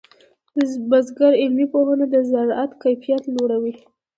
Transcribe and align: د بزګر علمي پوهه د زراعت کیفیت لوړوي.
د 0.57 0.59
بزګر 0.89 1.31
علمي 1.41 1.65
پوهه 1.73 1.95
د 2.13 2.15
زراعت 2.31 2.71
کیفیت 2.83 3.23
لوړوي. 3.35 3.73